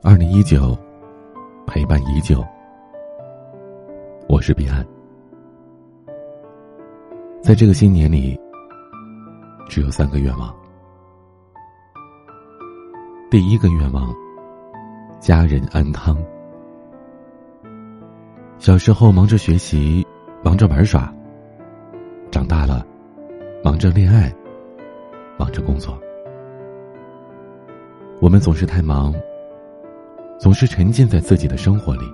[0.00, 0.78] 二零一九，
[1.66, 2.40] 陪伴依旧。
[4.28, 4.86] 我是彼岸，
[7.42, 8.38] 在这个新年里，
[9.68, 10.54] 只有三个愿望。
[13.28, 14.14] 第一个愿望，
[15.18, 16.16] 家人安康。
[18.58, 20.06] 小时候忙着学习，
[20.44, 21.12] 忙着玩耍；
[22.30, 22.86] 长大了，
[23.64, 24.32] 忙着恋爱，
[25.36, 25.98] 忙着工作。
[28.20, 29.12] 我们总是太忙。
[30.38, 32.04] 总是沉浸在自己的生活里，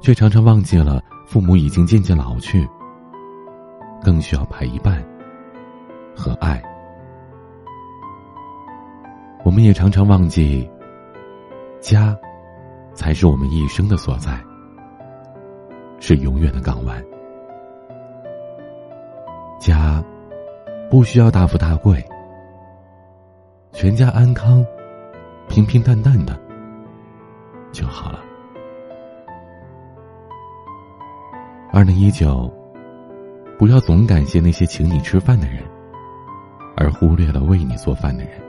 [0.00, 2.68] 却常常忘记了父母已经渐渐老去，
[4.02, 5.02] 更需要陪伴
[6.16, 6.60] 和爱。
[9.44, 10.68] 我们也常常忘记，
[11.80, 12.16] 家
[12.94, 14.38] 才是我们一生的所在，
[16.00, 17.02] 是永远的港湾。
[19.60, 20.02] 家
[20.90, 22.04] 不需要大富大贵，
[23.72, 24.66] 全家安康。
[25.50, 26.38] 平平淡淡的
[27.72, 28.20] 就好了。
[31.72, 32.48] 二零一九，
[33.58, 35.60] 不要总感谢那些请你吃饭的人，
[36.76, 38.40] 而忽略了为你做饭的人。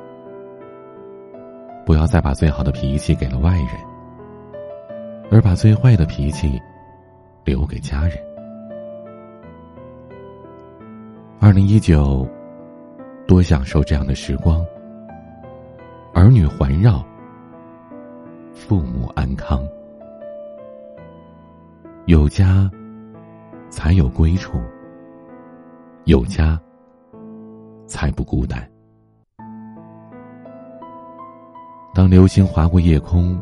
[1.87, 3.69] 不要再把最好的脾气给了外人，
[5.31, 6.61] 而把最坏的脾气
[7.43, 8.11] 留给家人。
[11.39, 12.27] 二零一九，
[13.27, 14.63] 多享受这样的时光。
[16.13, 17.03] 儿女环绕，
[18.53, 19.65] 父母安康，
[22.05, 22.69] 有家
[23.69, 24.59] 才有归处，
[26.03, 26.59] 有家
[27.87, 28.69] 才不孤单。
[31.93, 33.41] 当流星划过夜空，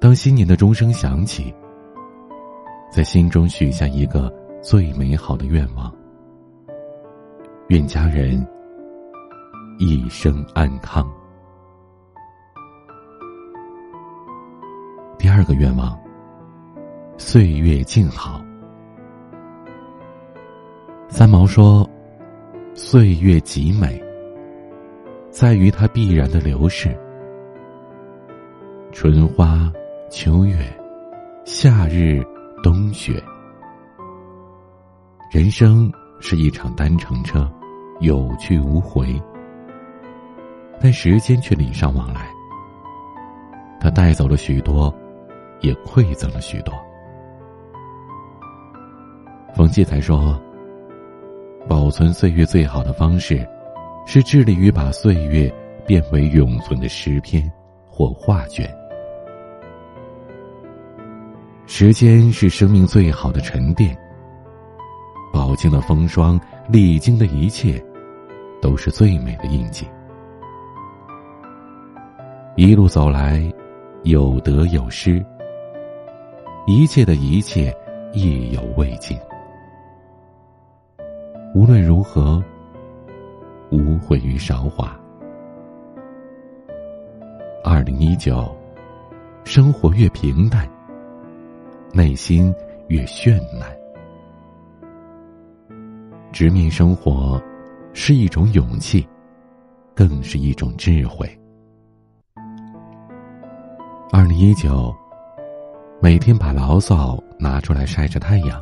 [0.00, 1.54] 当新年的钟声响起，
[2.90, 5.94] 在心中许下一个最美好的愿望：
[7.68, 8.46] 愿家人
[9.78, 11.06] 一生安康。
[15.50, 15.98] 个愿望，
[17.18, 18.40] 岁月静好。
[21.08, 21.88] 三毛说
[22.72, 24.00] ：“岁月极美，
[25.28, 26.96] 在于它必然的流逝。
[28.92, 29.72] 春花
[30.08, 30.58] 秋月，
[31.44, 32.24] 夏日
[32.62, 33.20] 冬雪。
[35.32, 37.50] 人生是一场单程车，
[37.98, 39.20] 有去无回，
[40.80, 42.28] 但时间却礼尚往来，
[43.80, 44.94] 它带走了许多。”
[45.60, 46.74] 也馈赠了许多。
[49.54, 50.40] 冯骥才说
[51.68, 53.46] ：“保存岁月最好的方式，
[54.06, 55.52] 是致力于把岁月
[55.86, 57.50] 变为永存的诗篇
[57.88, 58.72] 或画卷。
[61.66, 63.96] 时间是生命最好的沉淀，
[65.32, 67.82] 饱经的风霜，历经的一切，
[68.62, 69.86] 都是最美的印记。
[72.56, 73.42] 一路走来，
[74.04, 75.24] 有得有失。”
[76.66, 77.74] 一切的一切，
[78.12, 79.18] 意犹未尽。
[81.54, 82.42] 无论如何，
[83.70, 84.96] 无悔于韶华。
[87.64, 88.54] 二零一九，
[89.44, 90.68] 生活越平淡，
[91.92, 92.54] 内心
[92.88, 93.68] 越绚烂。
[96.30, 97.42] 直面生活，
[97.92, 99.06] 是一种勇气，
[99.94, 101.28] 更是一种智慧。
[104.12, 104.94] 二零一九。
[106.02, 108.58] 每天把牢骚拿出来晒晒太阳，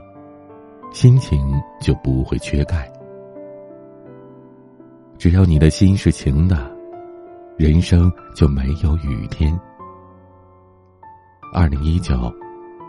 [0.92, 1.38] 心情
[1.80, 2.90] 就不会缺钙。
[5.16, 6.68] 只要你的心是晴的，
[7.56, 9.56] 人生就没有雨天。
[11.54, 12.14] 二零一九，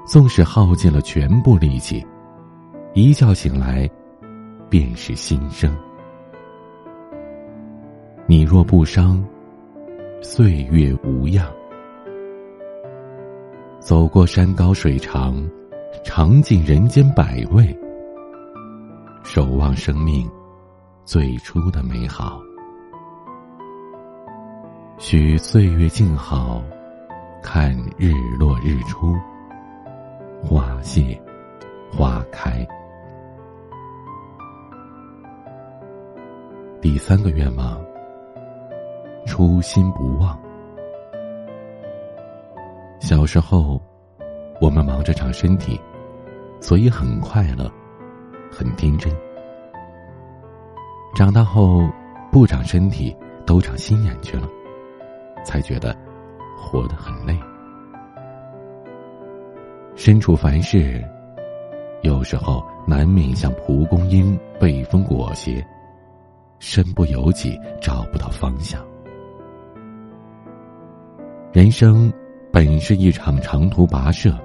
[0.08, 2.04] 纵使耗尽了全部力气，
[2.96, 3.88] 一觉醒来，
[4.68, 5.72] 便是新生。
[8.26, 9.24] 你若不伤，
[10.24, 11.46] 岁月无恙。
[13.80, 15.42] 走过山高水长，
[16.04, 17.76] 尝尽人间百味，
[19.24, 20.30] 守望生命
[21.06, 22.42] 最初的美好。
[24.98, 26.62] 许岁月静好，
[27.42, 29.16] 看日落日出，
[30.44, 31.20] 花谢
[31.90, 32.68] 花开。
[36.82, 37.82] 第三个愿望，
[39.26, 40.38] 初心不忘。
[43.00, 43.82] 小时候，
[44.60, 45.80] 我们忙着长身体，
[46.60, 47.72] 所以很快乐，
[48.52, 49.12] 很天真。
[51.16, 51.90] 长大后，
[52.32, 53.16] 不长身体，
[53.46, 54.48] 都长心眼去了，
[55.46, 55.96] 才觉得
[56.58, 57.36] 活得很累。
[59.96, 61.04] 身处凡事，
[62.04, 65.66] 有时候难免像蒲公英被风裹挟，
[66.60, 68.86] 身不由己，找不到方向。
[71.52, 72.14] 人生
[72.52, 74.36] 本是一场长途跋涉，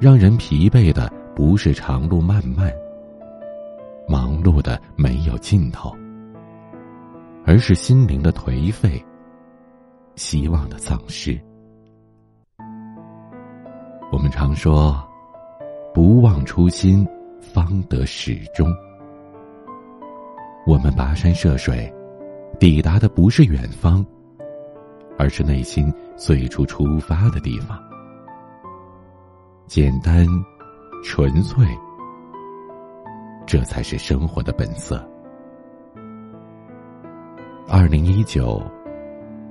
[0.00, 2.72] 让人疲惫的不是长路漫漫、
[4.08, 5.94] 忙碌的没有尽头，
[7.46, 9.02] 而是心灵的颓废、
[10.16, 11.40] 希望的丧失。
[14.10, 15.00] 我们常说
[15.94, 17.06] ：“不忘初心，
[17.40, 18.68] 方得始终。”
[20.66, 21.92] 我们跋山涉水，
[22.58, 24.04] 抵达的不是远方，
[25.16, 27.78] 而是内心最初出发的地方。
[29.66, 30.26] 简单、
[31.02, 31.66] 纯粹，
[33.46, 35.06] 这才是生活的本色。
[37.68, 38.62] 二零一九，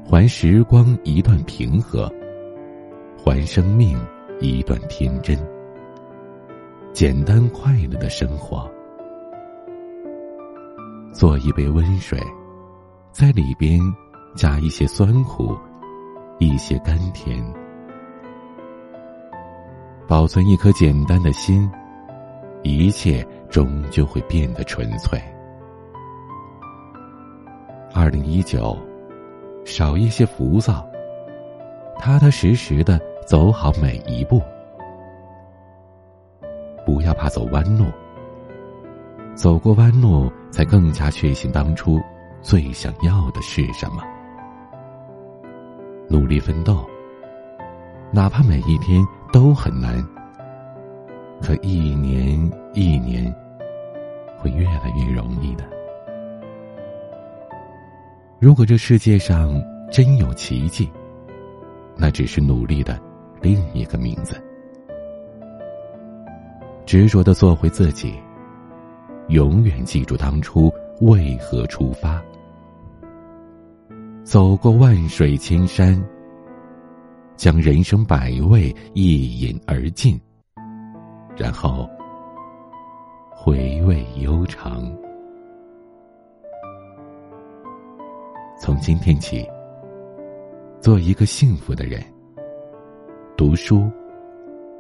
[0.10, 2.12] 还时光一段平和，
[3.24, 3.98] 还生命。
[4.42, 5.38] 一段天真、
[6.92, 8.69] 简单、快乐的生活。
[11.13, 12.19] 做一杯温水，
[13.13, 13.80] 在里边
[14.36, 15.57] 加一些酸苦，
[16.44, 17.42] 一些甘甜。
[20.07, 21.69] 保存一颗简单的心，
[22.62, 25.22] 一切终究会变得纯粹。
[27.94, 28.78] 二零一九，
[29.66, 30.86] 少一些浮躁，
[32.00, 33.00] 踏踏实实的。
[33.25, 34.42] 走好每一步，
[36.86, 37.86] 不要怕走弯路。
[39.34, 42.01] 走过弯路，才更加确信当初
[42.42, 44.04] 最想要的是什么。
[46.10, 46.86] 努力奋斗，
[48.12, 50.06] 哪怕每一天都很难，
[51.42, 53.34] 可一年一年
[54.38, 55.64] 会越来越容易的。
[58.40, 59.54] 如果这世界上
[59.92, 60.92] 真有奇迹，
[61.96, 63.00] 那只是努力的。
[63.42, 64.42] 另一个名字，
[66.86, 68.14] 执着的做回自己，
[69.28, 70.72] 永远记住当初
[71.02, 72.24] 为何出发，
[74.24, 76.02] 走过万水千山，
[77.36, 80.20] 将人生百味一饮而尽，
[81.36, 81.88] 然后
[83.30, 84.90] 回味悠长。
[88.58, 89.46] 从今天起，
[90.80, 92.02] 做一个幸福的人。
[93.36, 93.92] 读书、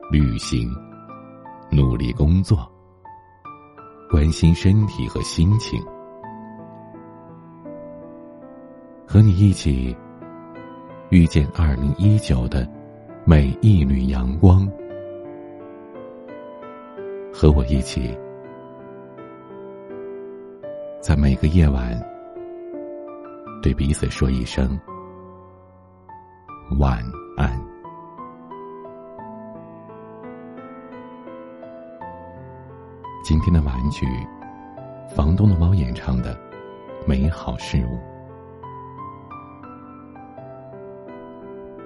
[0.09, 0.71] 旅行、
[1.69, 2.65] 努力工作，
[4.09, 5.83] 关心身体和心情，
[9.13, 9.95] 和你一起
[11.11, 12.67] 遇见二零一九的
[13.25, 14.67] 每一缕阳光，
[17.31, 18.17] 和我一起
[20.99, 21.95] 在每个夜晚
[23.61, 24.67] 对彼此说一声
[26.79, 26.97] 晚
[27.37, 27.63] 安。
[33.23, 34.07] 今天的玩具，
[35.15, 36.33] 房东的猫演唱的
[37.05, 37.95] 《美好事物》。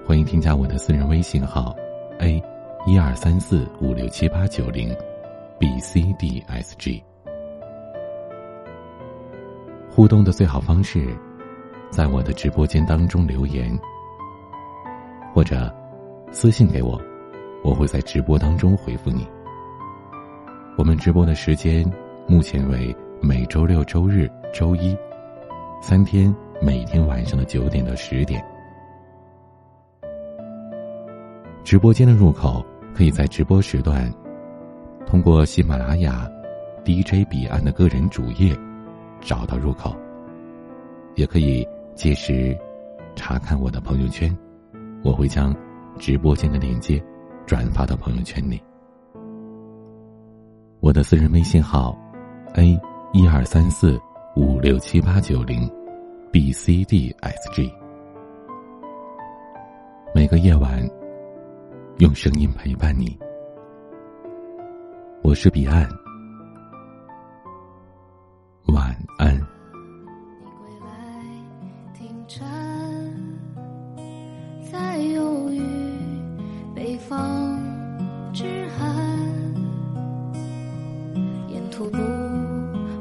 [0.08, 1.76] 欢迎添加我的私人微信号
[2.20, 2.42] ：a
[2.86, 4.88] 一二三四五六七八九零
[5.58, 7.04] b c d s g。
[9.90, 11.14] 互动的最好方式，
[11.90, 13.70] 在我的直播间当中留言，
[15.34, 15.70] 或者
[16.32, 16.98] 私信给我，
[17.62, 19.28] 我会在直播当中回复你。
[20.78, 21.84] 我们直播的时间
[22.26, 24.96] 目前为每周六、周日、周一，
[25.82, 28.42] 三天，每天晚上的九点到十点。
[31.68, 34.10] 直播间的入口可以在直播时段
[35.04, 36.26] 通过喜马拉雅
[36.82, 38.58] DJ 彼岸的个人主页
[39.20, 39.94] 找到入口，
[41.14, 42.56] 也可以届时
[43.14, 44.34] 查看我的朋友圈，
[45.04, 45.54] 我会将
[45.98, 47.04] 直播间的链接
[47.44, 48.58] 转发到朋友圈里。
[50.80, 51.94] 我的私人微信号
[52.54, 52.80] ：a
[53.12, 54.00] 一二三四
[54.34, 55.70] 五六七八九零
[56.32, 57.70] b c d s g。
[60.14, 60.82] 每个夜晚，
[61.98, 63.18] 用声音陪伴你。
[65.20, 65.84] 我是彼岸。
[68.66, 69.34] 晚安。
[69.34, 69.40] 你
[70.60, 70.92] 归来，
[71.94, 72.46] 停站。
[74.70, 75.60] 在犹豫
[76.72, 77.60] 北方
[78.32, 78.44] 之
[78.78, 78.94] 寒。
[81.48, 81.98] 沿途不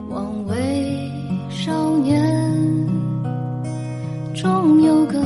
[0.10, 1.08] 忘为
[1.52, 2.20] 少年。
[4.34, 5.22] 终有个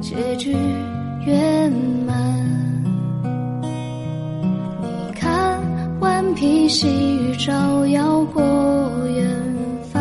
[0.00, 0.52] 结局，
[1.26, 1.99] 愿你。
[6.30, 8.40] 顽皮细雨照耀过
[9.08, 9.26] 远
[9.92, 10.00] 帆，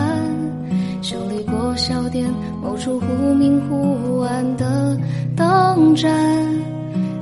[1.01, 2.31] 修理过小店
[2.61, 4.95] 某处忽明忽暗的
[5.35, 6.13] 灯盏。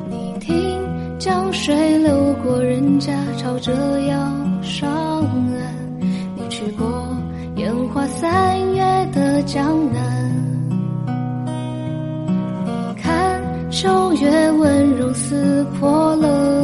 [0.09, 0.77] 你听，
[1.17, 3.71] 江水流过人家，朝着
[4.01, 4.17] 要
[4.61, 6.01] 上岸。
[6.35, 6.85] 你去过
[7.55, 8.83] 烟花三月
[9.13, 10.03] 的江南。
[12.65, 16.56] 你看秋月温柔撕破了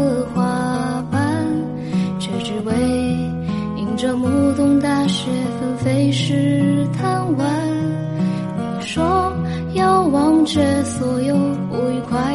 [4.24, 7.46] 不懂大雪纷飞时贪玩。
[8.80, 9.36] 你说
[9.74, 11.36] 要忘却所有
[11.70, 12.33] 不愉快。